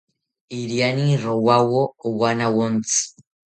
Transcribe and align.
Iriani 0.59 1.09
rowawo 1.23 1.81
owanawontzi 2.07 3.01